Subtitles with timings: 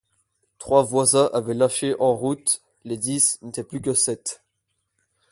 [0.57, 4.41] Trois voisins avaient lâché en route, les dix n'étaient plus que sept.